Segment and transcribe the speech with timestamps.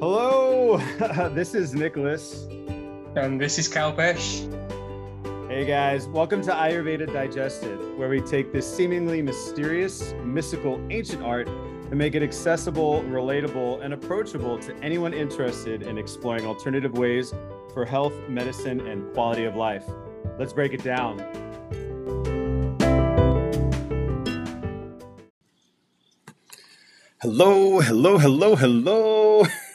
[0.00, 0.78] Hello,
[1.34, 2.46] this is Nicholas.
[3.16, 4.48] And this is Kalpesh.
[5.46, 11.48] Hey guys, welcome to Ayurveda Digested, where we take this seemingly mysterious, mystical, ancient art
[11.48, 17.34] and make it accessible, relatable, and approachable to anyone interested in exploring alternative ways
[17.74, 19.84] for health, medicine, and quality of life.
[20.38, 21.18] Let's break it down.
[27.20, 29.29] Hello, hello, hello, hello.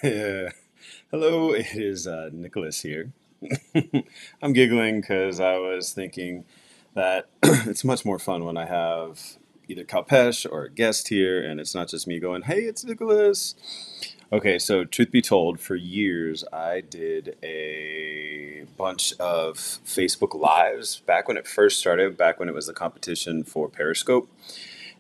[1.09, 3.11] hello, it is uh, Nicholas here.
[4.43, 6.45] I'm giggling because I was thinking
[6.93, 9.19] that it's much more fun when I have
[9.67, 13.55] either Kalpesh or a guest here, and it's not just me going, "Hey, it's Nicholas."
[14.31, 21.27] Okay, so truth be told, for years I did a bunch of Facebook Lives back
[21.27, 24.29] when it first started, back when it was the competition for Periscope,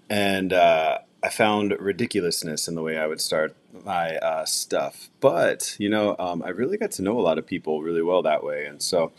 [0.09, 5.09] and uh, I found ridiculousness in the way I would start my uh, stuff.
[5.19, 8.21] But, you know, um, I really got to know a lot of people really well
[8.23, 8.65] that way.
[8.65, 9.11] And so,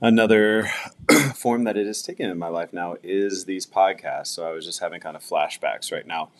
[0.00, 0.70] another
[1.34, 4.28] form that it has taken in my life now is these podcasts.
[4.28, 6.30] So, I was just having kind of flashbacks right now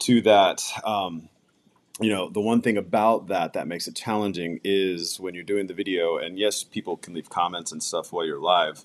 [0.00, 0.62] to that.
[0.84, 1.28] Um,
[2.00, 5.68] you know, the one thing about that that makes it challenging is when you're doing
[5.68, 8.84] the video, and yes, people can leave comments and stuff while you're live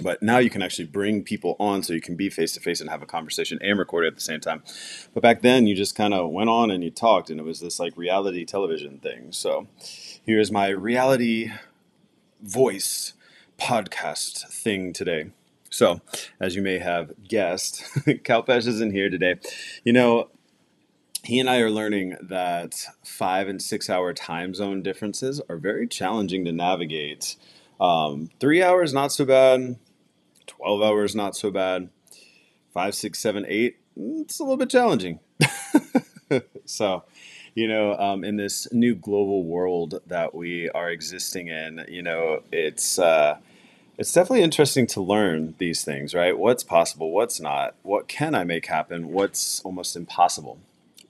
[0.00, 2.80] but now you can actually bring people on so you can be face to face
[2.80, 4.62] and have a conversation and record it at the same time.
[5.12, 7.60] But back then, you just kind of went on and you talked, and it was
[7.60, 9.32] this like reality television thing.
[9.32, 9.66] So
[10.24, 11.52] here's my reality
[12.40, 13.12] voice
[13.58, 15.30] podcast thing today.
[15.70, 16.02] So,
[16.38, 19.36] as you may have guessed, Kalpesh isn't here today.
[19.84, 20.28] You know,
[21.24, 25.86] he and I are learning that five and six hour time zone differences are very
[25.86, 27.36] challenging to navigate
[27.82, 29.76] um, three hours, not so bad.
[30.46, 31.88] 12 hours, not so bad.
[32.72, 35.18] Five, six, seven, eight, it's a little bit challenging.
[36.64, 37.02] so,
[37.54, 42.42] you know, um, in this new global world that we are existing in, you know,
[42.52, 43.38] it's, uh,
[43.98, 46.38] it's definitely interesting to learn these things, right?
[46.38, 50.60] What's possible, what's not, what can I make happen, what's almost impossible.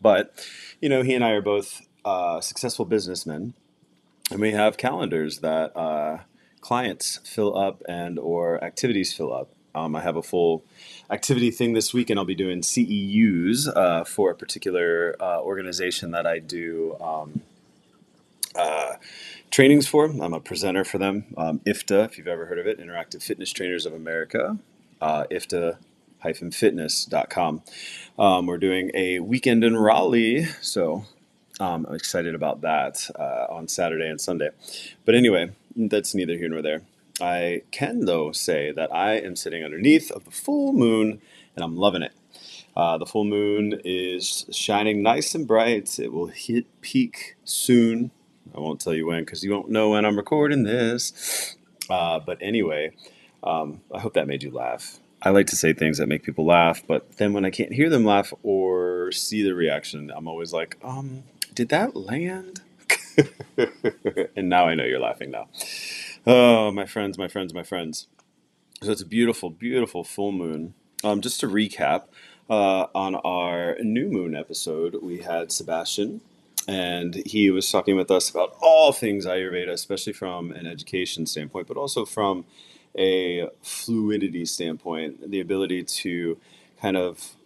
[0.00, 0.34] But,
[0.80, 3.52] you know, he and I are both uh, successful businessmen,
[4.30, 6.18] and we have calendars that uh,
[6.62, 9.50] clients fill up and or activities fill up.
[9.74, 10.64] Um, I have a full
[11.10, 16.10] activity thing this week, and I'll be doing CEUs uh, for a particular uh, organization
[16.12, 17.42] that I do um,
[18.54, 18.94] uh,
[19.50, 20.06] trainings for.
[20.06, 21.24] I'm a presenter for them.
[21.36, 24.58] Um, IFTA, if you've ever heard of it, Interactive Fitness Trainers of America,
[25.00, 25.78] uh, IFTA
[26.22, 27.62] fitness.com.
[28.18, 31.04] Um, we're doing a weekend in Raleigh, so
[31.60, 34.50] um, I'm excited about that uh, on Saturday and Sunday.
[35.04, 36.82] But anyway, that's neither here nor there.
[37.20, 41.20] I can, though, say that I am sitting underneath of the full moon
[41.54, 42.12] and I'm loving it.
[42.74, 45.98] Uh, the full moon is shining nice and bright.
[45.98, 48.10] It will hit peak soon.
[48.56, 51.56] I won't tell you when because you won't know when I'm recording this.
[51.90, 52.92] Uh, but anyway,
[53.42, 54.98] um, I hope that made you laugh.
[55.20, 57.88] I like to say things that make people laugh, but then when I can't hear
[57.88, 61.22] them laugh or see the reaction, I'm always like, um,
[61.54, 62.60] did that land?
[64.36, 65.48] and now I know you're laughing now.
[66.26, 68.06] Oh, my friends, my friends, my friends.
[68.82, 70.74] So it's a beautiful, beautiful full moon.
[71.04, 72.04] Um, just to recap,
[72.48, 76.20] uh, on our new moon episode, we had Sebastian,
[76.68, 81.66] and he was talking with us about all things Ayurveda, especially from an education standpoint,
[81.66, 82.44] but also from
[82.96, 86.38] a fluidity standpoint, the ability to
[86.80, 87.36] kind of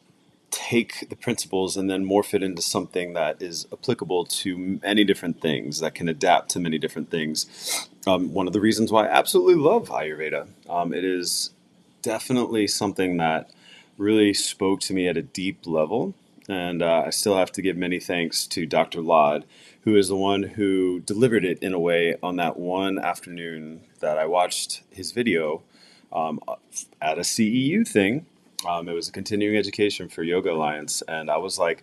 [0.56, 5.39] take the principles and then morph it into something that is applicable to many different
[5.43, 7.91] things that can adapt to many different things.
[8.06, 10.49] Um, one of the reasons why I absolutely love Ayurveda.
[10.67, 11.50] Um, it is
[12.00, 13.50] definitely something that
[13.99, 16.15] really spoke to me at a deep level.
[16.49, 19.03] And uh, I still have to give many thanks to Dr.
[19.03, 19.44] Lad,
[19.83, 24.17] who is the one who delivered it in a way on that one afternoon that
[24.17, 25.62] I watched his video
[26.11, 26.41] um,
[27.03, 28.25] at a CEU thing
[28.66, 31.82] um, it was a continuing education for Yoga Alliance, and I was like,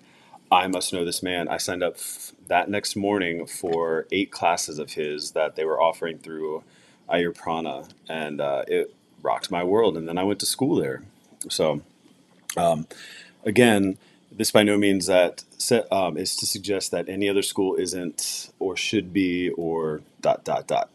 [0.52, 1.48] I must know this man.
[1.48, 5.82] I signed up f- that next morning for eight classes of his that they were
[5.82, 6.64] offering through
[7.10, 9.98] Ayur Prana, and uh, it rocked my world.
[9.98, 11.04] And then I went to school there.
[11.50, 11.82] So,
[12.56, 12.88] um,
[13.44, 13.98] again,
[14.32, 15.44] this by no means that
[15.92, 20.68] um, is to suggest that any other school isn't or should be or dot dot
[20.68, 20.90] dot.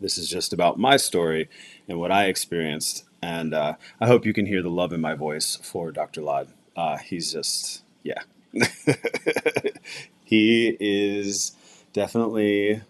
[0.00, 1.48] This is just about my story
[1.88, 5.14] and what I experienced and uh, I hope you can hear the love in my
[5.14, 6.22] voice for Dr.
[6.22, 6.48] Lad.
[6.76, 8.22] Uh, he's just, yeah.
[10.24, 11.52] he is
[11.92, 12.82] definitely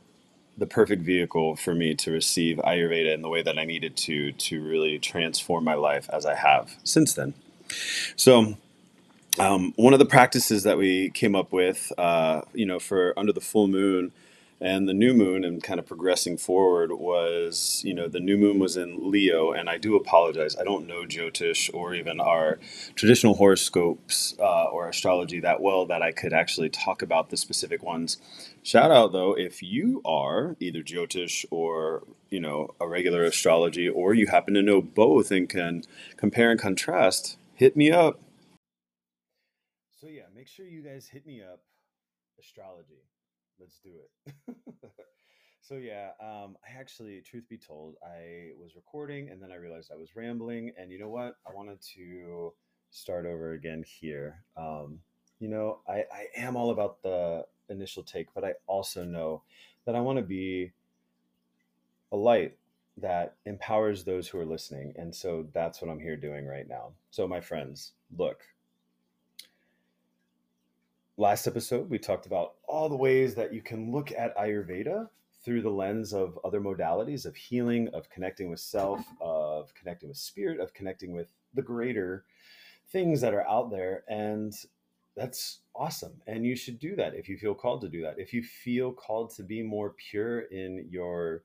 [0.58, 4.32] the perfect vehicle for me to receive Ayurveda in the way that I needed to
[4.32, 7.34] to really transform my life as I have since then.
[8.17, 8.56] So,
[9.38, 13.32] Um, one of the practices that we came up with, uh, you know, for under
[13.34, 14.12] the full moon
[14.60, 18.58] and the new moon and kind of progressing forward was, you know, the new moon
[18.58, 20.56] was in Leo, and I do apologize.
[20.56, 22.58] I don't know Jyotish or even our
[22.94, 27.82] traditional horoscopes uh, or astrology that well that I could actually talk about the specific
[27.82, 28.18] ones.
[28.62, 34.14] Shout out though, if you are either Jyotish or, you know, a regular astrology, or
[34.14, 35.82] you happen to know both and can
[36.16, 38.20] compare and contrast, hit me up
[40.06, 41.60] so yeah, make sure you guys hit me up.
[42.38, 43.02] Astrology.
[43.60, 44.56] Let's do it.
[45.60, 49.90] so yeah, um, I actually, truth be told, I was recording and then I realized
[49.92, 50.72] I was rambling.
[50.78, 51.36] And you know what?
[51.46, 52.52] I wanted to
[52.90, 54.42] start over again here.
[54.56, 55.00] Um,
[55.38, 59.42] you know, I, I am all about the initial take, but I also know
[59.84, 60.72] that I want to be
[62.12, 62.56] a light
[62.98, 64.94] that empowers those who are listening.
[64.96, 66.92] And so that's what I'm here doing right now.
[67.10, 68.40] So, my friends, look,
[71.16, 75.08] last episode, we talked about all the ways that you can look at Ayurveda
[75.44, 80.18] through the lens of other modalities of healing, of connecting with self, of connecting with
[80.18, 82.24] spirit, of connecting with the greater
[82.90, 84.04] things that are out there.
[84.08, 84.52] And
[85.16, 86.20] that's awesome.
[86.26, 88.18] And you should do that if you feel called to do that.
[88.18, 91.44] If you feel called to be more pure in your,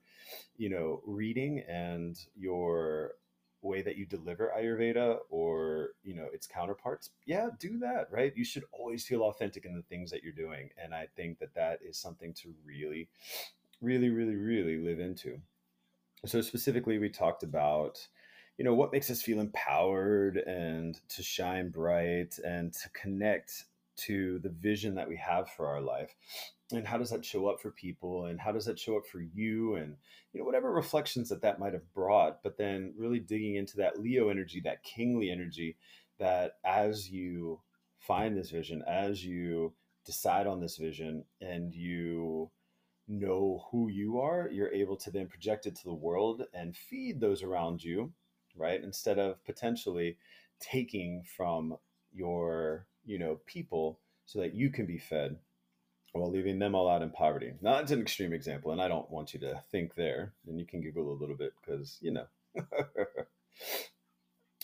[0.56, 3.12] you know, reading and your
[3.62, 6.10] way that you deliver ayurveda or mm-hmm.
[6.10, 8.32] you know its counterparts yeah do that right?
[8.36, 11.54] You should always feel authentic in the things that you're doing and i think that
[11.54, 13.08] that is something to really
[13.82, 15.40] really really really live into.
[16.24, 18.06] So specifically we talked about
[18.56, 23.64] you know what makes us feel empowered and to shine bright and to connect
[23.96, 26.14] to the vision that we have for our life
[26.72, 29.20] and how does that show up for people and how does that show up for
[29.20, 29.96] you and
[30.32, 34.00] you know whatever reflections that that might have brought but then really digging into that
[34.00, 35.76] leo energy that kingly energy
[36.18, 37.60] that as you
[37.98, 39.72] find this vision as you
[40.04, 42.50] decide on this vision and you
[43.06, 47.20] know who you are you're able to then project it to the world and feed
[47.20, 48.12] those around you
[48.56, 48.82] right?
[48.82, 50.16] Instead of potentially
[50.60, 51.76] taking from
[52.12, 55.36] your you know people so that you can be fed
[56.12, 57.52] while leaving them all out in poverty.
[57.60, 60.32] Now, that's an extreme example, and I don't want you to think there.
[60.46, 62.26] And you can giggle a little bit because, you know.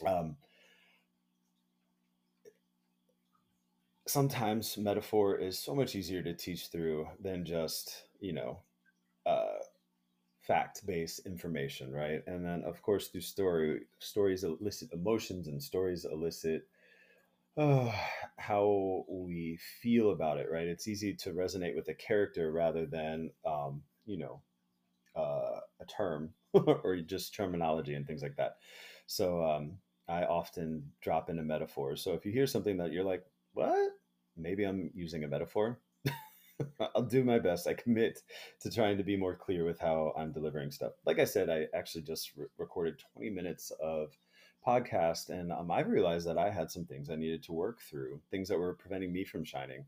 [0.07, 0.37] um,
[4.07, 8.59] sometimes metaphor is so much easier to teach through than just, you know,
[9.27, 9.59] uh,
[10.43, 12.23] fact-based information, right?
[12.27, 16.67] And then, of course, through story, stories elicit emotions, and stories elicit
[18.37, 20.67] how we feel about it, right?
[20.67, 24.43] It's easy to resonate with a character rather than, um, you know,
[25.17, 28.57] uh, a term or just terminology and things like that.
[29.07, 29.79] So um,
[30.09, 32.03] I often drop into metaphors.
[32.03, 33.25] So if you hear something that you're like,
[33.55, 33.93] what?
[34.37, 35.81] Maybe I'm using a metaphor.
[36.95, 37.67] I'll do my best.
[37.67, 38.21] I commit
[38.61, 40.93] to trying to be more clear with how I'm delivering stuff.
[41.05, 44.17] Like I said, I actually just re- recorded 20 minutes of
[44.67, 48.21] podcast and um, i realized that i had some things i needed to work through
[48.31, 49.85] things that were preventing me from shining.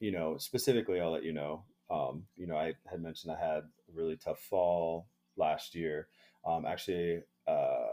[0.00, 3.58] You know specifically i'll let you know um, you know i had mentioned i had
[3.58, 6.08] a really tough fall last year.
[6.46, 7.86] Um, actually uh,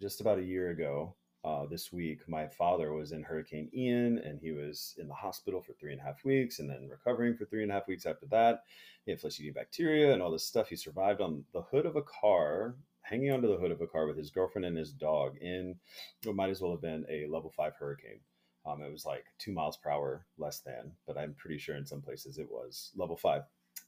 [0.00, 1.14] just about a year ago
[1.44, 5.62] uh, this week my father was in hurricane ian and he was in the hospital
[5.62, 8.04] for three and a half weeks and then recovering for three and a half weeks
[8.04, 8.62] after that.
[9.04, 10.68] He had flesh eating bacteria and all this stuff.
[10.68, 12.74] He survived on the hood of a car
[13.08, 15.76] hanging onto the hood of a car with his girlfriend and his dog in
[16.24, 18.20] what might as well have been a level five hurricane.
[18.66, 21.86] Um, it was like two miles per hour less than, but I'm pretty sure in
[21.86, 23.42] some places it was level five.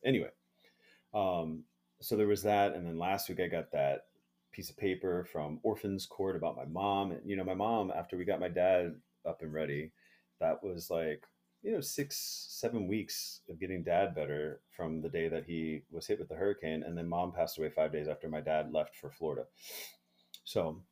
[0.05, 0.31] Anyway,
[1.13, 1.65] um,
[2.01, 4.03] so there was that, and then last week I got that
[4.53, 7.11] piece of paper from Orphans Court about my mom.
[7.11, 8.95] And you know, my mom after we got my dad
[9.27, 9.91] up and ready,
[10.41, 11.25] that was like
[11.63, 16.07] you know six seven weeks of getting dad better from the day that he was
[16.07, 18.97] hit with the hurricane and then mom passed away five days after my dad left
[18.97, 19.45] for florida.
[20.45, 20.83] So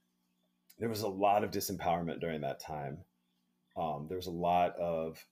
[0.79, 2.99] there was a lot of disempowerment during that time.
[3.77, 5.25] Um, there was a lot of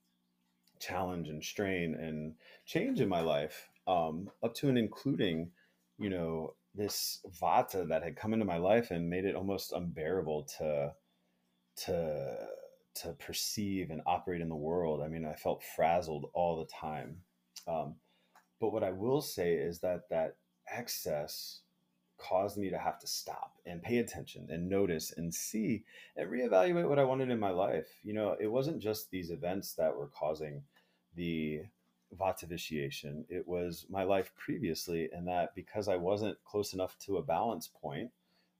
[0.79, 2.33] challenge and strain and
[2.65, 5.51] change in my life um, up to and including
[5.97, 10.43] you know this vata that had come into my life and made it almost unbearable
[10.57, 10.91] to
[11.75, 12.37] to
[12.95, 15.01] to perceive and operate in the world.
[15.01, 17.17] I mean, I felt frazzled all the time.
[17.67, 17.95] Um,
[18.59, 20.37] but what I will say is that that
[20.71, 21.61] excess
[22.17, 25.83] caused me to have to stop and pay attention and notice and see
[26.15, 27.87] and reevaluate what I wanted in my life.
[28.03, 30.63] You know, it wasn't just these events that were causing
[31.15, 31.63] the
[32.17, 33.25] vata vitiation.
[33.29, 37.69] It was my life previously, and that because I wasn't close enough to a balance
[37.81, 38.11] point,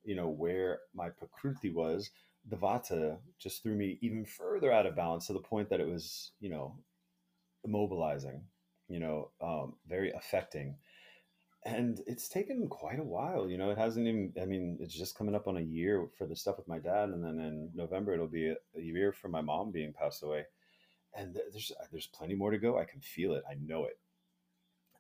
[0.04, 2.12] you know, where my prakruti was,
[2.50, 5.88] the vata just threw me even further out of balance to the point that it
[5.88, 6.78] was, you know,
[7.68, 8.42] immobilizing,
[8.88, 10.76] you know, um, very affecting.
[11.66, 13.72] And it's taken quite a while, you know.
[13.72, 14.34] It hasn't even.
[14.40, 17.10] I mean, it's just coming up on a year for the stuff with my dad,
[17.10, 20.46] and then in November it'll be a, a year for my mom being passed away.
[21.16, 22.78] And there's there's plenty more to go.
[22.78, 23.44] I can feel it.
[23.50, 23.98] I know it.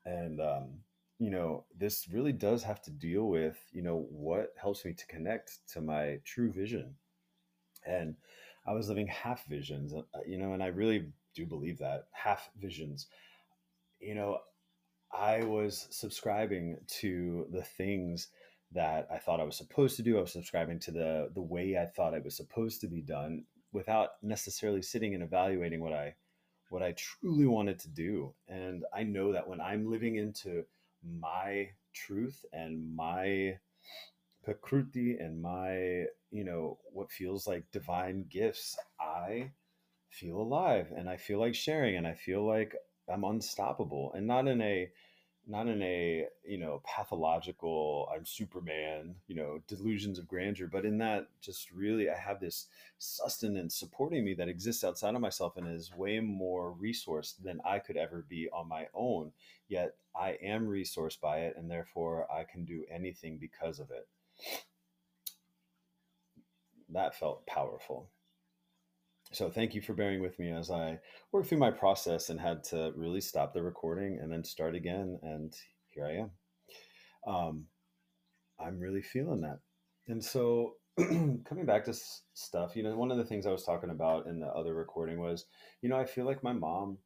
[0.05, 0.79] And um,
[1.19, 5.07] you know, this really does have to deal with, you know, what helps me to
[5.07, 6.95] connect to my true vision.
[7.85, 8.15] And
[8.65, 12.49] I was living half visions, uh, you know, and I really do believe that half
[12.59, 13.07] visions.
[13.99, 14.39] You know,
[15.13, 18.29] I was subscribing to the things
[18.71, 20.17] that I thought I was supposed to do.
[20.17, 23.45] I was subscribing to the the way I thought it was supposed to be done
[23.71, 26.15] without necessarily sitting and evaluating what I
[26.69, 28.33] what I truly wanted to do.
[28.47, 30.63] And I know that when I'm living into
[31.03, 33.57] my truth and my
[34.45, 39.49] prakruti and my you know what feels like divine gifts i
[40.09, 42.75] feel alive and i feel like sharing and i feel like
[43.11, 44.89] i'm unstoppable and not in a
[45.47, 50.97] not in a you know pathological i'm superman you know delusions of grandeur but in
[50.97, 55.67] that just really i have this sustenance supporting me that exists outside of myself and
[55.67, 59.31] is way more resourced than i could ever be on my own
[59.67, 64.07] yet i am resourced by it and therefore i can do anything because of it
[66.89, 68.09] that felt powerful
[69.31, 70.99] so thank you for bearing with me as I
[71.31, 75.19] worked through my process and had to really stop the recording and then start again.
[75.23, 75.53] And
[75.89, 76.31] here I am.
[77.27, 77.65] Um,
[78.59, 79.59] I'm really feeling that.
[80.07, 83.63] And so coming back to s- stuff, you know, one of the things I was
[83.65, 85.45] talking about in the other recording was,
[85.81, 86.99] you know, I feel like my mom,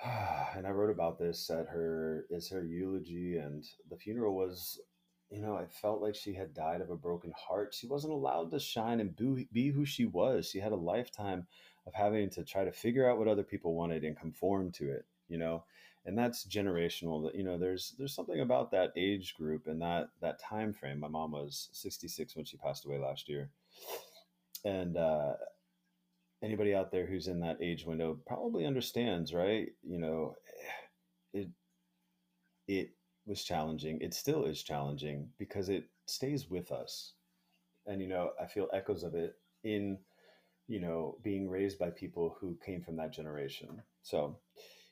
[0.04, 4.78] and I wrote about this at her is her eulogy, and the funeral was
[5.30, 7.74] you know, I felt like she had died of a broken heart.
[7.74, 9.14] She wasn't allowed to shine and
[9.52, 10.48] be who she was.
[10.48, 11.46] She had a lifetime
[11.86, 15.04] of having to try to figure out what other people wanted and conform to it,
[15.28, 15.64] you know,
[16.06, 17.24] and that's generational.
[17.24, 20.98] That you know, there's there's something about that age group and that that time frame.
[21.00, 23.50] My mom was 66 when she passed away last year,
[24.64, 25.34] and uh,
[26.42, 29.68] anybody out there who's in that age window probably understands, right?
[29.82, 30.36] You know,
[31.32, 31.48] it
[32.66, 32.90] it
[33.28, 34.00] was challenging.
[34.00, 37.12] It still is challenging because it stays with us.
[37.86, 39.98] And, you know, I feel echoes of it in,
[40.66, 43.82] you know, being raised by people who came from that generation.
[44.02, 44.38] So,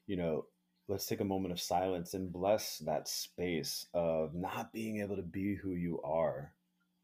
[0.07, 0.47] you know,
[0.89, 5.23] let's take a moment of silence and bless that space of not being able to
[5.23, 6.53] be who you are,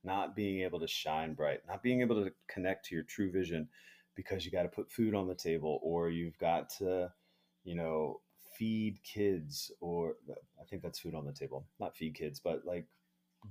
[0.04, 3.68] not being able to shine bright, not being able to connect to your true vision
[4.14, 7.10] because you got to put food on the table or you've got to,
[7.64, 8.20] you know,
[8.58, 10.16] feed kids or
[10.60, 12.86] I think that's food on the table, not feed kids, but like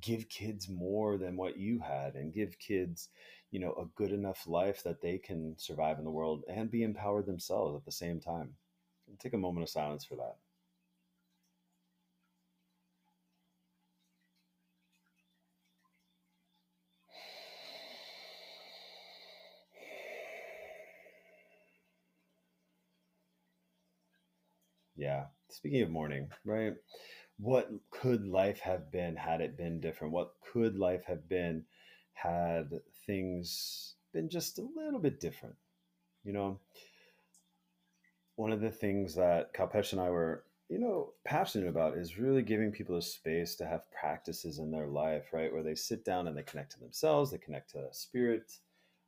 [0.02, 3.10] give kids more than what you had and give kids,
[3.52, 6.84] you know, a good enough life that they can survive in the world and be
[6.84, 8.56] empowered themselves at the same time.
[9.20, 10.38] Take a moment of silence for that.
[24.96, 25.32] Yeah.
[25.52, 26.74] Speaking of mourning, right?
[27.38, 30.14] What could life have been had it been different?
[30.14, 31.66] What could life have been
[32.14, 32.70] had
[33.06, 35.56] things been just a little bit different?
[36.24, 36.60] You know,
[38.36, 42.44] one of the things that Kalpesh and I were, you know, passionate about is really
[42.44, 45.52] giving people a space to have practices in their life, right?
[45.52, 48.54] Where they sit down and they connect to themselves, they connect to spirit,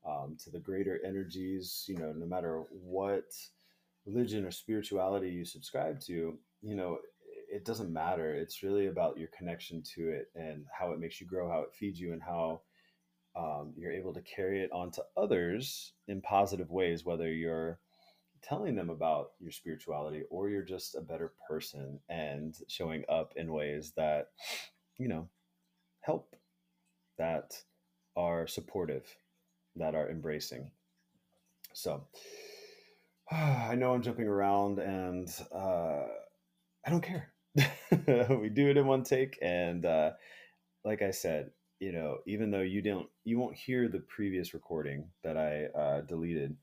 [0.05, 3.31] um, to the greater energies, you know, no matter what
[4.05, 6.97] religion or spirituality you subscribe to, you know,
[7.49, 8.33] it doesn't matter.
[8.33, 11.73] It's really about your connection to it and how it makes you grow, how it
[11.73, 12.61] feeds you, and how
[13.35, 17.79] um, you're able to carry it on to others in positive ways, whether you're
[18.43, 23.53] telling them about your spirituality or you're just a better person and showing up in
[23.53, 24.29] ways that,
[24.97, 25.27] you know,
[26.01, 26.35] help,
[27.17, 27.53] that
[28.15, 29.05] are supportive,
[29.75, 30.69] that are embracing.
[31.73, 32.05] So,
[33.31, 36.03] I know I'm jumping around and uh,
[36.85, 37.31] I don't care.
[37.55, 39.37] we do it in one take.
[39.41, 40.11] And uh,
[40.83, 45.09] like I said, you know, even though you don't, you won't hear the previous recording
[45.23, 46.55] that I uh, deleted.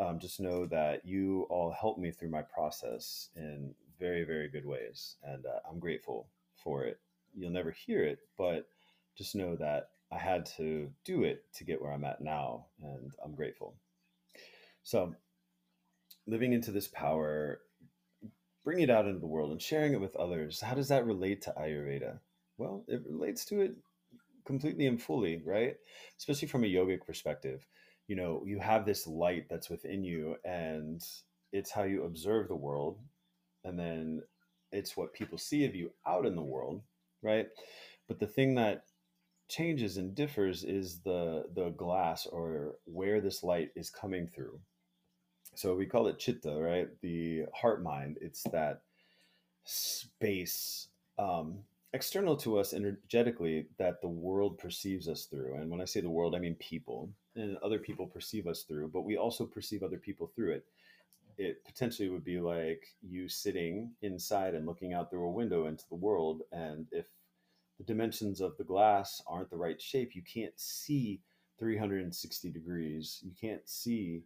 [0.00, 4.64] Um, just know that you all helped me through my process in very, very good
[4.64, 5.16] ways.
[5.24, 6.28] And uh, I'm grateful
[6.62, 7.00] for it.
[7.36, 8.68] You'll never hear it, but
[9.16, 12.66] just know that I had to do it to get where I'm at now.
[12.82, 13.74] And I'm grateful.
[14.82, 15.14] So,
[16.28, 17.60] living into this power,
[18.64, 21.42] bringing it out into the world and sharing it with others, how does that relate
[21.42, 22.18] to Ayurveda?
[22.58, 23.74] Well, it relates to it
[24.44, 25.76] completely and fully, right?
[26.18, 27.66] Especially from a yogic perspective.
[28.06, 31.02] You know, you have this light that's within you, and
[31.52, 32.98] it's how you observe the world.
[33.64, 34.22] And then
[34.72, 36.82] it's what people see of you out in the world,
[37.22, 37.48] right?
[38.06, 38.84] But the thing that
[39.48, 44.60] changes and differs is the the glass or where this light is coming through.
[45.58, 46.88] So we call it chitta, right?
[47.00, 48.18] The heart mind.
[48.20, 48.82] It's that
[49.64, 50.86] space
[51.18, 51.58] um,
[51.92, 55.56] external to us energetically that the world perceives us through.
[55.56, 58.90] And when I say the world, I mean people and other people perceive us through,
[58.94, 60.66] but we also perceive other people through it.
[61.38, 65.88] It potentially would be like you sitting inside and looking out through a window into
[65.88, 66.42] the world.
[66.52, 67.06] And if
[67.78, 71.20] the dimensions of the glass aren't the right shape, you can't see
[71.58, 73.18] 360 degrees.
[73.24, 74.22] You can't see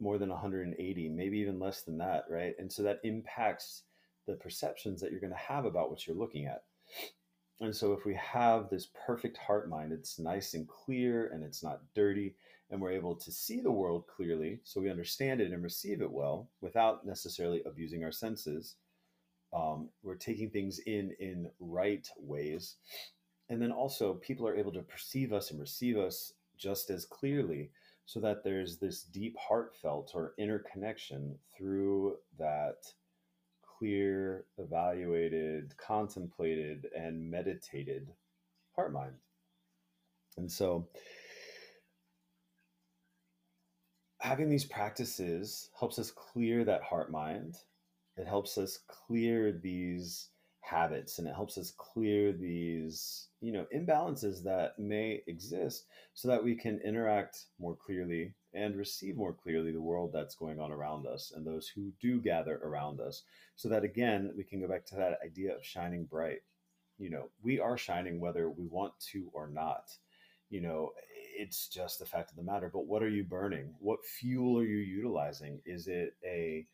[0.00, 2.54] more than 180, maybe even less than that, right?
[2.58, 3.82] And so that impacts
[4.26, 6.64] the perceptions that you're going to have about what you're looking at.
[7.60, 11.62] And so if we have this perfect heart mind, it's nice and clear and it's
[11.62, 12.36] not dirty,
[12.70, 16.10] and we're able to see the world clearly, so we understand it and receive it
[16.10, 18.76] well without necessarily abusing our senses
[19.52, 22.76] um, we're taking things in in right ways
[23.48, 27.70] and then also people are able to perceive us and receive us just as clearly
[28.08, 32.76] so that there's this deep heartfelt or inner connection through that
[33.78, 38.08] clear evaluated contemplated and meditated
[38.74, 39.12] heart mind.
[40.38, 40.88] And so
[44.20, 47.56] having these practices helps us clear that heart mind.
[48.16, 50.30] It helps us clear these
[50.68, 56.44] habits and it helps us clear these you know imbalances that may exist so that
[56.44, 61.06] we can interact more clearly and receive more clearly the world that's going on around
[61.06, 63.22] us and those who do gather around us.
[63.56, 66.40] So that again we can go back to that idea of shining bright.
[66.98, 69.90] You know we are shining whether we want to or not.
[70.50, 70.90] You know
[71.38, 73.74] it's just the fact of the matter but what are you burning?
[73.78, 75.60] What fuel are you utilizing?
[75.64, 76.66] Is it a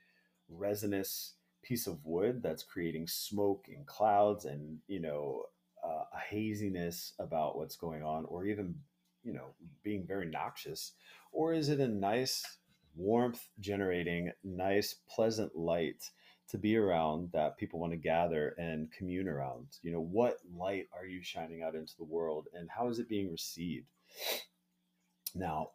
[0.49, 5.45] resinous piece of wood that's creating smoke and clouds and you know
[5.85, 8.75] uh, a haziness about what's going on or even
[9.23, 10.93] you know being very noxious?
[11.33, 12.45] Or is it a nice
[12.95, 16.05] warmth generating nice pleasant light
[16.49, 19.67] to be around that people want to gather and commune around?
[19.83, 23.09] You know what light are you shining out into the world and how is it
[23.09, 23.87] being received?
[25.35, 25.71] Now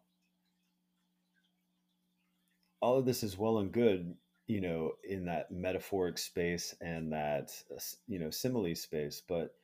[2.80, 4.14] all of this is well and good
[4.50, 9.22] you know, in that metaphoric space and that, uh, you know, simile space.
[9.28, 9.54] But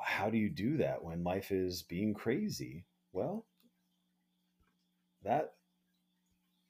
[0.00, 2.84] how do you do that when life is being crazy?
[3.12, 3.44] Well,
[5.24, 5.54] that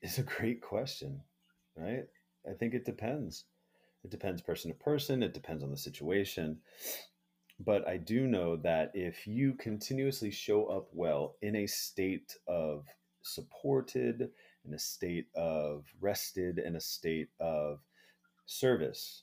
[0.00, 1.20] is a great question,
[1.76, 2.06] right?
[2.48, 3.44] I think it depends.
[4.04, 6.60] It depends person to person, it depends on the situation.
[7.60, 12.86] But I do know that if you continuously show up well in a state of
[13.20, 14.30] supported
[14.66, 17.80] in a state of rested, in a state of
[18.46, 19.22] service,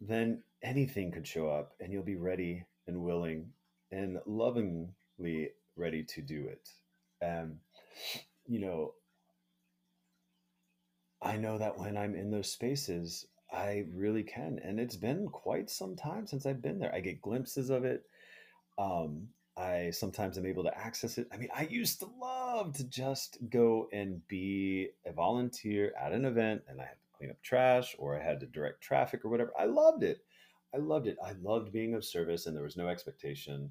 [0.00, 3.46] then anything could show up and you'll be ready and willing
[3.90, 6.68] and lovingly ready to do it.
[7.20, 7.58] And,
[8.46, 8.94] you know,
[11.22, 14.58] I know that when I'm in those spaces, I really can.
[14.62, 16.94] And it's been quite some time since I've been there.
[16.94, 18.02] I get glimpses of it.
[18.78, 21.28] Um, I sometimes am able to access it.
[21.32, 26.24] I mean, I used to love to just go and be a volunteer at an
[26.24, 29.30] event and I had to clean up trash or I had to direct traffic or
[29.30, 29.52] whatever.
[29.58, 30.24] I loved it.
[30.74, 31.16] I loved it.
[31.24, 33.70] I loved being of service and there was no expectation.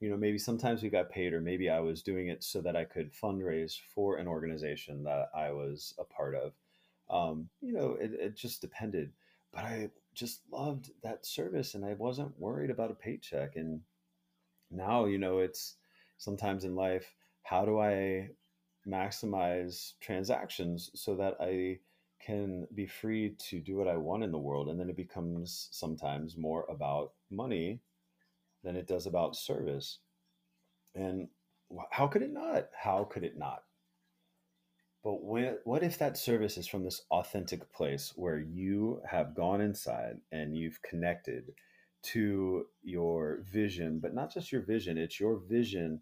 [0.00, 2.74] You know, maybe sometimes we got paid or maybe I was doing it so that
[2.74, 6.52] I could fundraise for an organization that I was a part of.
[7.08, 9.12] Um, you know, it, it just depended.
[9.52, 13.54] But I just loved that service and I wasn't worried about a paycheck.
[13.54, 13.82] And
[14.72, 15.76] now you know it's
[16.18, 18.28] sometimes in life how do i
[18.86, 21.78] maximize transactions so that i
[22.24, 24.68] can be free to do what i want in the world?
[24.68, 27.80] And then it becomes sometimes more about money
[28.62, 29.98] than it does about service.
[30.94, 31.28] And
[31.90, 32.68] how could it not?
[32.76, 33.64] How could it not?
[35.02, 39.60] But when, what if that service is from this authentic place where you have gone
[39.60, 41.52] inside and you've connected
[42.02, 46.00] to your vision, but not just your vision, it's your vision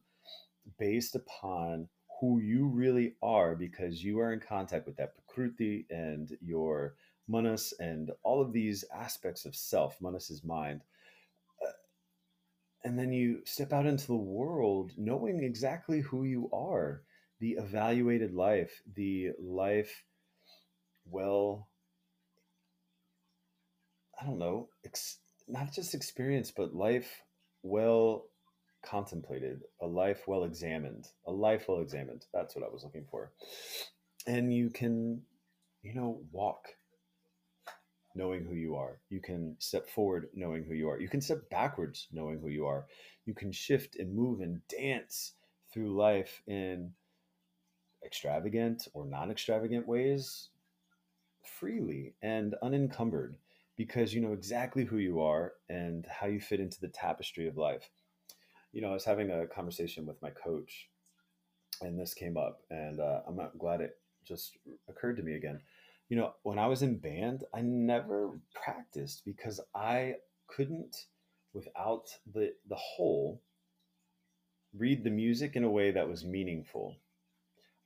[0.78, 1.88] based upon
[2.20, 6.94] who you really are because you are in contact with that prakruti and your
[7.28, 10.00] manas and all of these aspects of self.
[10.00, 10.82] Manas is mind.
[11.66, 11.72] Uh,
[12.84, 17.02] and then you step out into the world knowing exactly who you are
[17.40, 20.04] the evaluated life, the life
[21.06, 21.68] well,
[24.20, 25.18] I don't know, ex-
[25.50, 27.22] not just experience, but life
[27.62, 28.26] well
[28.82, 32.26] contemplated, a life well examined, a life well examined.
[32.32, 33.32] That's what I was looking for.
[34.26, 35.22] And you can,
[35.82, 36.68] you know, walk
[38.14, 39.00] knowing who you are.
[39.08, 41.00] You can step forward knowing who you are.
[41.00, 42.86] You can step backwards knowing who you are.
[43.24, 45.32] You can shift and move and dance
[45.72, 46.92] through life in
[48.04, 50.48] extravagant or non extravagant ways
[51.42, 53.36] freely and unencumbered
[53.80, 57.56] because you know exactly who you are and how you fit into the tapestry of
[57.56, 57.88] life.
[58.72, 60.88] You know, I was having a conversation with my coach
[61.80, 65.60] and this came up, and uh, I'm glad it just occurred to me again
[66.10, 70.16] you know, when I was in band, I never practiced because I
[70.48, 70.96] couldn't,
[71.54, 73.40] without the the whole,
[74.76, 76.96] read the music in a way that was meaningful.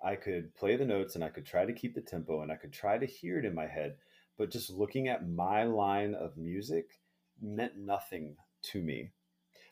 [0.02, 2.56] I could play the notes and I could try to keep the tempo and I
[2.56, 3.96] could try to hear it in my head,
[4.38, 7.00] but just looking at my line of music
[7.40, 9.10] meant nothing to me.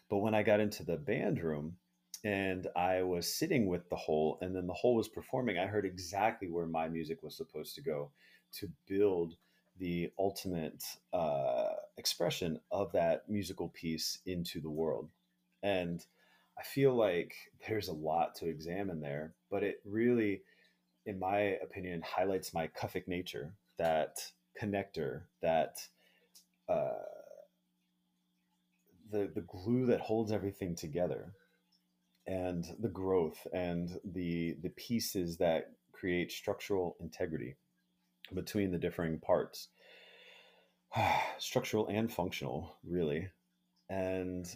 [0.08, 1.76] But when I got into the band room,
[2.24, 5.58] and I was sitting with the whole, and then the whole was performing.
[5.58, 8.12] I heard exactly where my music was supposed to go
[8.58, 9.34] to build
[9.78, 15.08] the ultimate uh, expression of that musical piece into the world.
[15.62, 16.04] And
[16.58, 17.34] I feel like
[17.66, 20.42] there's a lot to examine there, but it really,
[21.06, 24.18] in my opinion, highlights my Kaphic nature, that
[24.60, 25.78] connector, that
[26.68, 26.90] uh,
[29.10, 31.34] the the glue that holds everything together,
[32.26, 37.56] and the growth and the the pieces that create structural integrity
[38.34, 39.68] between the differing parts.
[41.38, 43.28] Structural and functional really.
[43.88, 44.46] And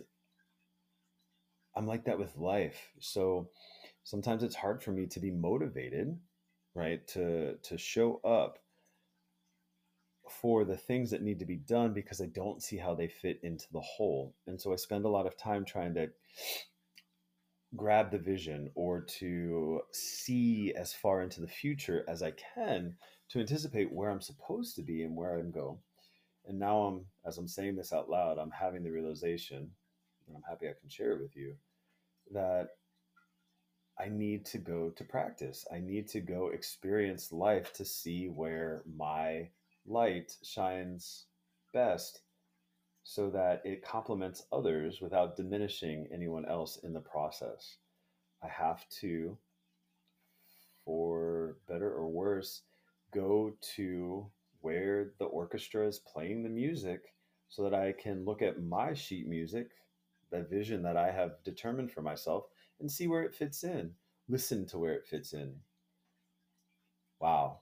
[1.76, 2.90] i'm like that with life.
[3.00, 3.50] So
[4.02, 6.18] sometimes it's hard for me to be motivated
[6.74, 8.58] right to to show up
[10.30, 13.38] for the things that need to be done because i don't see how they fit
[13.42, 16.08] into the whole and so i spend a lot of time trying to
[17.74, 22.96] grab the vision or to see as far into the future as I can
[23.30, 25.78] to anticipate where I'm supposed to be and where I'm going.
[26.46, 29.70] And now I'm, as I'm saying this out loud, I'm having the realization,
[30.26, 31.54] and I'm happy I can share it with you,
[32.32, 32.68] that
[33.98, 35.66] I need to go to practice.
[35.74, 39.48] I need to go experience life to see where my
[39.86, 41.26] light shines
[41.72, 42.20] best
[43.04, 47.76] so that it complements others without diminishing anyone else in the process.
[48.42, 49.38] I have to,
[50.84, 52.62] for better or worse,
[53.12, 54.26] go to
[54.60, 57.14] where the orchestra is playing the music
[57.48, 59.70] so that I can look at my sheet music,
[60.30, 62.46] the vision that I have determined for myself,
[62.80, 63.92] and see where it fits in.
[64.28, 65.54] Listen to where it fits in.
[67.20, 67.60] Wow.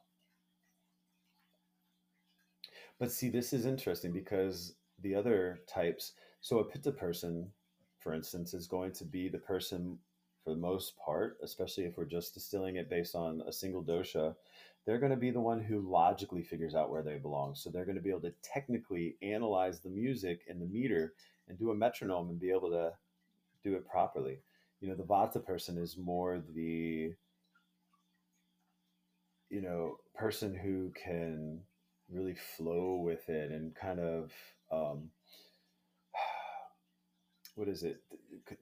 [2.99, 6.13] But see, this is interesting because the other types.
[6.41, 7.51] So a pitta person,
[7.99, 9.99] for instance, is going to be the person
[10.45, 14.35] for the most part, especially if we're just distilling it based on a single dosha,
[14.85, 17.55] they're going to be the one who logically figures out where they belong.
[17.55, 21.15] So they're going to be able to technically analyze the music and the meter
[21.49, 22.93] and do a metronome and be able to
[23.63, 24.41] do it properly.
[24.81, 27.15] You know, the vata person is more the
[29.51, 31.61] you know person who can
[32.15, 34.33] really flow with it and kind of
[34.71, 35.11] um,
[37.55, 38.03] what is it?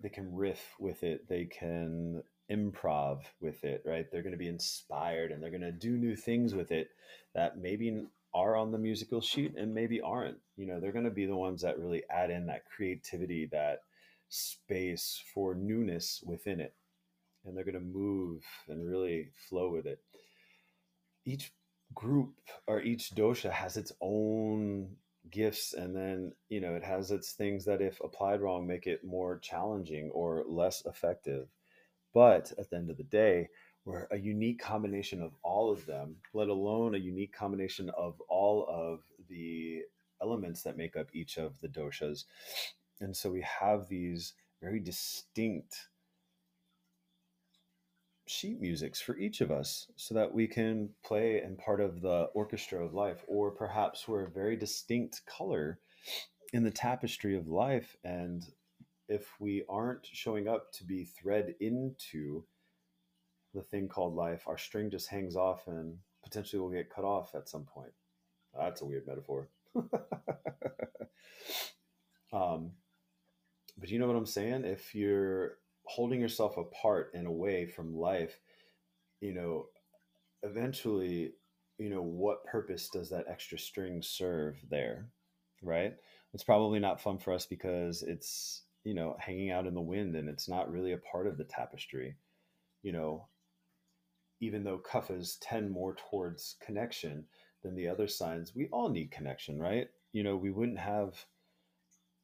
[0.03, 1.29] They can riff with it.
[1.29, 4.07] They can improv with it, right?
[4.11, 6.91] They're going to be inspired and they're going to do new things with it
[7.35, 10.39] that maybe are on the musical sheet and maybe aren't.
[10.57, 13.81] You know, they're going to be the ones that really add in that creativity, that
[14.29, 16.75] space for newness within it.
[17.45, 20.01] And they're going to move and really flow with it.
[21.25, 21.53] Each
[21.95, 22.35] group
[22.67, 24.89] or each dosha has its own
[25.31, 29.05] gifts and then you know it has its things that if applied wrong make it
[29.05, 31.49] more challenging or less effective.
[32.15, 33.49] But at the end of the day
[33.85, 38.67] we're a unique combination of all of them let alone a unique combination of all
[38.69, 39.83] of the
[40.21, 42.25] elements that make up each of the doshas.
[43.01, 45.89] And so we have these very distinct
[48.27, 52.25] sheet musics for each of us so that we can play and part of the
[52.35, 55.81] orchestra of life or perhaps we're a very distinct color
[56.53, 57.97] in the tapestry of life.
[58.05, 58.45] And
[59.09, 62.45] if we aren't showing up to be thread into
[63.55, 67.35] the thing called life our string just hangs off and potentially will get cut off
[67.35, 67.93] at some point.
[68.59, 69.49] That's a weird metaphor.
[72.33, 72.73] Um,
[73.79, 74.65] but you know what i'm saying?
[74.65, 78.39] If you're holding yourself apart and away from life,
[79.21, 79.67] you know,
[80.43, 81.33] eventually,
[81.79, 85.09] you know, what purpose does that extra string serve there?
[85.63, 85.95] Right?
[86.35, 90.17] It's probably not fun for us because it's you know, hanging out in the wind
[90.17, 92.17] and it's not really a part of the tapestry.
[92.83, 93.29] You know,
[94.41, 97.25] even though kaphas tend more towards connection
[97.63, 99.87] than the other signs, we all need connection, right?
[100.13, 101.15] You know, we wouldn't have,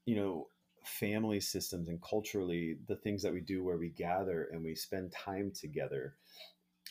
[0.04, 0.48] you know,
[0.84, 5.12] family systems and culturally the things that we do where we gather and we spend
[5.12, 6.14] time together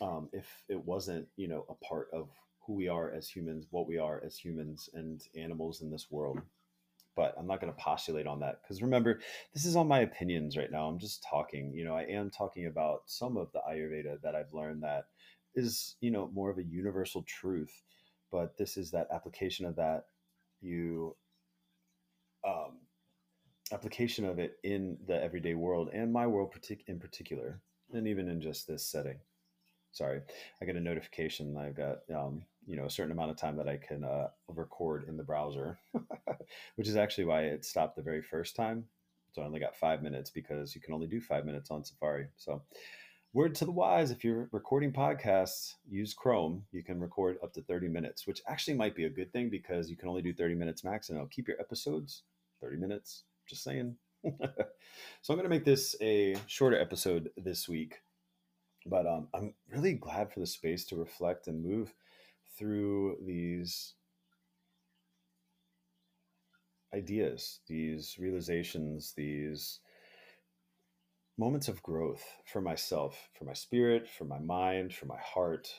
[0.01, 2.29] um, if it wasn't, you know, a part of
[2.65, 6.39] who we are as humans, what we are as humans and animals in this world
[7.17, 9.19] but I'm not going to postulate on that because remember,
[9.53, 10.87] this is all my opinions right now.
[10.87, 11.73] I'm just talking.
[11.73, 15.05] You know, I am talking about some of the Ayurveda that I've learned that
[15.55, 17.81] is, you know, more of a universal truth.
[18.31, 20.05] But this is that application of that
[20.61, 21.15] you
[22.47, 22.77] um,
[23.71, 27.61] application of it in the everyday world and my world partic- in particular,
[27.93, 29.17] and even in just this setting.
[29.91, 30.21] Sorry,
[30.61, 31.57] I get a notification.
[31.57, 35.07] I've got um, you know a certain amount of time that I can uh, record
[35.07, 35.79] in the browser,
[36.75, 38.85] which is actually why it stopped the very first time.
[39.31, 42.27] So I only got five minutes because you can only do five minutes on Safari.
[42.37, 42.61] So
[43.33, 46.63] word to the wise, if you're recording podcasts, use Chrome.
[46.71, 49.89] You can record up to 30 minutes, which actually might be a good thing because
[49.91, 52.23] you can only do 30 minutes max and it'll keep your episodes
[52.61, 53.23] 30 minutes.
[53.47, 53.95] Just saying.
[54.23, 54.33] so
[55.29, 58.01] I'm going to make this a shorter episode this week.
[58.85, 61.93] But um, I'm really glad for the space to reflect and move
[62.57, 63.93] through these
[66.93, 69.79] ideas, these realizations, these
[71.37, 75.69] moments of growth for myself, for my spirit, for my mind, for my heart,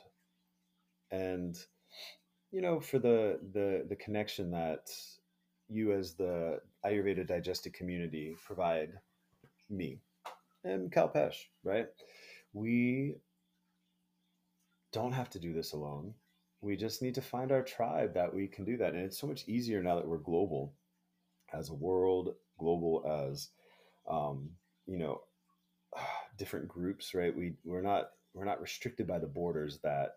[1.11, 1.57] and
[2.51, 4.89] you know, for the the the connection that
[5.69, 8.93] you as the Ayurveda Digested community provide
[9.71, 10.01] me
[10.65, 11.87] and Kalpesh, right?
[12.53, 13.17] We
[14.93, 16.15] don't have to do this alone
[16.61, 18.95] we just need to find our tribe that we can do that.
[18.95, 20.75] And it's so much easier now that we're global
[21.53, 23.51] as a world, global as,
[24.11, 24.51] um,
[24.87, 25.21] you know,
[26.39, 27.37] different groups, right?
[27.37, 30.17] We, we're not, we're not restricted by the borders that,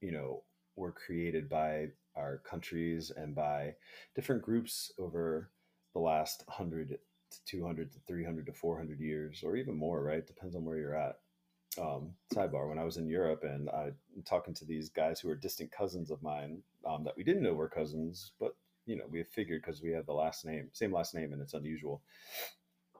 [0.00, 0.42] you know,
[0.76, 3.74] were created by our countries and by
[4.14, 5.50] different groups over
[5.94, 6.98] the last 100
[7.30, 10.26] to 200 to 300 to 400 years or even more, right?
[10.26, 11.18] Depends on where you're at
[11.80, 15.34] um, sidebar when I was in Europe and I'm talking to these guys who are
[15.34, 18.54] distant cousins of mine um, that we didn't know were cousins, but
[18.84, 21.40] you know we have figured because we have the last name, same last name, and
[21.40, 22.02] it's unusual.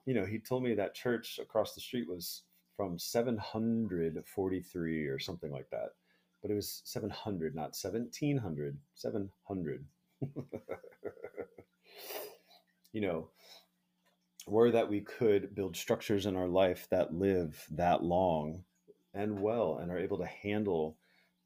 [0.07, 2.43] You know, he told me that church across the street was
[2.77, 5.91] from 743 or something like that,
[6.43, 9.85] but it was 700, not 1700, 700.
[12.93, 13.29] you know,
[14.47, 18.65] were that we could build structures in our life that live that long
[19.15, 20.97] and well and are able to handle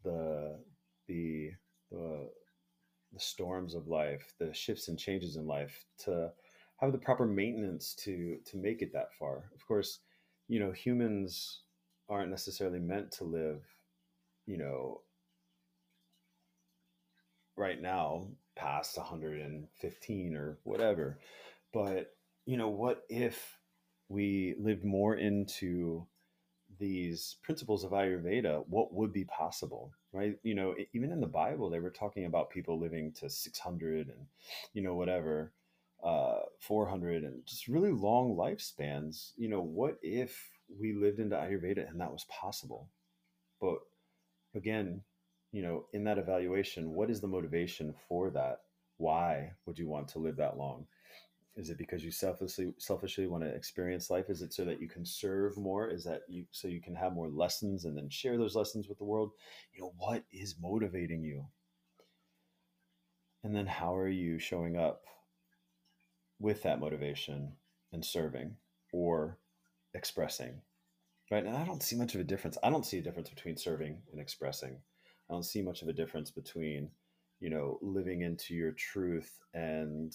[0.03, 0.59] the
[1.07, 1.51] the
[1.91, 2.29] the,
[3.13, 6.31] the storms of life the shifts and changes in life to
[6.79, 10.01] have the proper maintenance to to make it that far of course
[10.49, 11.63] you know humans
[12.09, 13.63] aren't necessarily meant to live
[14.47, 15.01] you know
[17.57, 21.19] right now past 115 or whatever
[21.75, 22.13] but
[22.47, 23.59] you know, what if
[24.09, 26.07] we lived more into
[26.81, 28.65] these principles of Ayurveda?
[28.69, 30.37] What would be possible, right?
[30.43, 34.27] You know, even in the Bible, they were talking about people living to 600 and,
[34.75, 35.53] you know, whatever,
[36.05, 39.33] uh, 400 and just really long lifespans.
[39.37, 42.91] You know, what if we lived into Ayurveda and that was possible?
[43.61, 43.79] But
[44.57, 45.03] again,
[45.53, 48.61] you know, in that evaluation, what is the motivation for that?
[48.99, 50.87] Why would you want to live that long?
[51.57, 54.29] Is it because you selfishly selfishly want to experience life?
[54.29, 55.89] Is it so that you can serve more?
[55.89, 58.99] Is that you so you can have more lessons and then share those lessons with
[58.99, 59.33] the world?
[59.73, 61.47] You know, what is motivating you?
[63.43, 65.03] And then how are you showing up
[66.39, 67.53] with that motivation
[67.93, 68.57] and serving
[68.93, 69.39] or
[69.95, 70.61] expressing?
[71.31, 71.45] Right.
[71.45, 72.57] And I don't see much of a difference.
[72.63, 74.79] I don't see a difference between serving and expressing.
[75.29, 76.91] I don't see much of a difference between,
[77.41, 80.15] you know, living into your truth and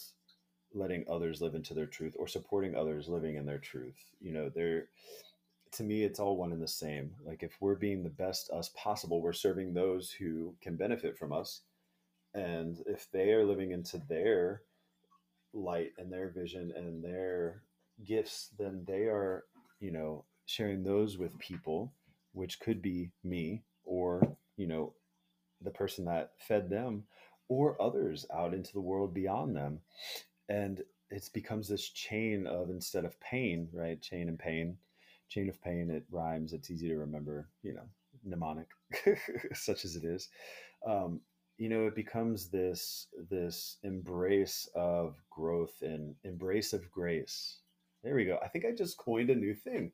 [0.73, 3.97] letting others live into their truth or supporting others living in their truth.
[4.21, 4.87] You know, they're
[5.73, 7.11] to me it's all one and the same.
[7.25, 11.33] Like if we're being the best us possible, we're serving those who can benefit from
[11.33, 11.61] us.
[12.33, 14.63] And if they are living into their
[15.53, 17.63] light and their vision and their
[18.05, 19.45] gifts, then they are,
[19.79, 21.93] you know, sharing those with people,
[22.33, 24.93] which could be me or, you know,
[25.61, 27.03] the person that fed them
[27.47, 29.79] or others out into the world beyond them.
[30.49, 34.77] And it becomes this chain of instead of pain right chain and pain
[35.29, 37.83] chain of pain it rhymes it's easy to remember you know
[38.23, 38.67] mnemonic
[39.53, 40.29] such as it is.
[40.85, 41.21] Um,
[41.57, 47.59] you know it becomes this this embrace of growth and embrace of grace.
[48.03, 48.39] There we go.
[48.43, 49.91] I think I just coined a new thing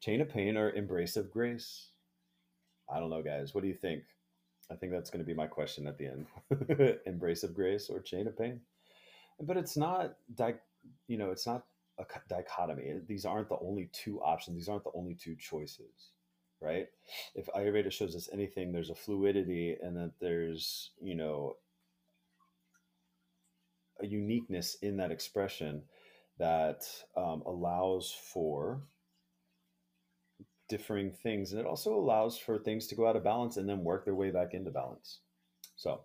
[0.00, 1.88] chain of pain or embrace of grace.
[2.92, 3.54] I don't know, guys.
[3.54, 4.02] What do you think?
[4.70, 8.00] I think that's going to be my question at the end embrace of grace or
[8.00, 8.60] chain of pain.
[9.40, 10.54] But it's not, di-
[11.08, 11.64] you know, it's not
[11.98, 13.00] a dichotomy.
[13.06, 14.56] These aren't the only two options.
[14.56, 16.10] These aren't the only two choices,
[16.60, 16.86] right?
[17.34, 21.56] If Ayurveda shows us anything, there's a fluidity and that there's, you know,
[24.00, 25.82] a uniqueness in that expression
[26.38, 26.86] that
[27.16, 28.82] um, allows for
[30.70, 31.52] differing things.
[31.52, 34.14] And it also allows for things to go out of balance and then work their
[34.14, 35.18] way back into balance.
[35.76, 36.00] So,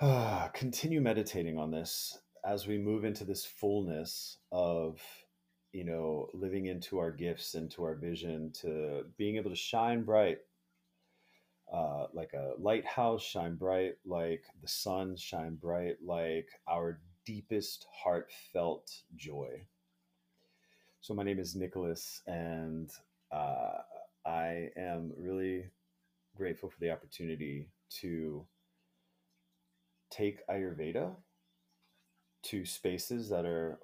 [0.00, 5.00] uh, continue meditating on this as we move into this fullness of
[5.72, 10.38] you know living into our gifts into our vision to being able to shine bright
[11.72, 18.90] uh, like a lighthouse shine bright like the sun shine bright like our deepest heartfelt
[19.16, 19.66] joy
[21.06, 22.90] so my name is nicholas and
[23.30, 23.78] uh,
[24.26, 25.70] i am really
[26.36, 28.44] grateful for the opportunity to
[30.10, 31.14] take ayurveda
[32.42, 33.78] to spaces that are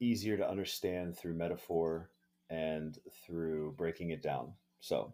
[0.00, 2.08] easier to understand through metaphor
[2.48, 4.52] and through breaking it down.
[4.80, 5.12] So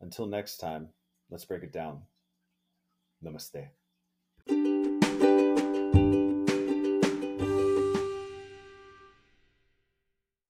[0.00, 0.90] until next time,
[1.28, 2.02] let's break it down.
[3.24, 3.68] Namaste.